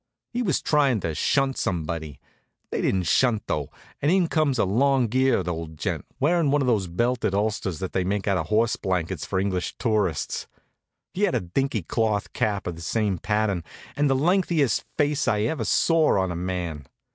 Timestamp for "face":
14.97-15.27